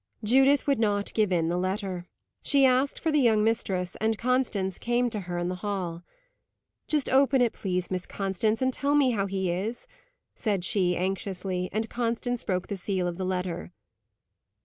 [0.23, 2.07] Judith would not give in the letter.
[2.41, 6.01] She asked for the young mistress, and Constance came to her in the hall.
[6.87, 9.85] "Just open it, please, Miss Constance, and tell me how he is,"
[10.33, 13.73] said she anxiously; and Constance broke the seal of the letter.